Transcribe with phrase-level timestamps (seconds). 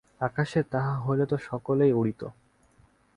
[0.21, 2.21] আকাশে তাহা হইলে তো সকলেই উড়িত!